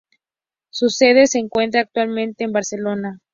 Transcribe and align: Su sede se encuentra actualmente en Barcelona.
Su 0.71 0.89
sede 0.89 1.27
se 1.27 1.37
encuentra 1.37 1.81
actualmente 1.81 2.43
en 2.43 2.53
Barcelona. 2.53 3.19